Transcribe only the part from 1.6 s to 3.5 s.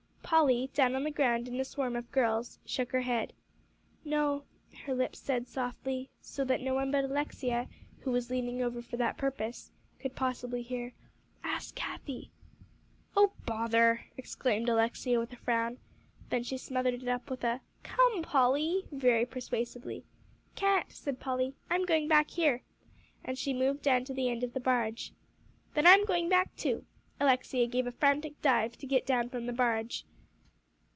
swarm of girls, shook her head.